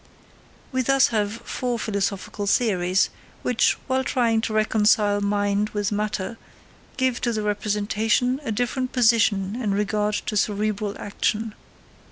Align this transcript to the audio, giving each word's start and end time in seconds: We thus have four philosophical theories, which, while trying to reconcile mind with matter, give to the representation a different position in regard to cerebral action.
We 0.71 0.81
thus 0.81 1.09
have 1.09 1.31
four 1.31 1.77
philosophical 1.77 2.47
theories, 2.47 3.11
which, 3.43 3.77
while 3.85 4.03
trying 4.03 4.41
to 4.41 4.51
reconcile 4.53 5.21
mind 5.21 5.69
with 5.75 5.91
matter, 5.91 6.39
give 6.97 7.21
to 7.21 7.31
the 7.31 7.43
representation 7.43 8.41
a 8.43 8.51
different 8.51 8.93
position 8.93 9.55
in 9.61 9.75
regard 9.75 10.15
to 10.15 10.35
cerebral 10.35 10.95
action. 10.97 11.53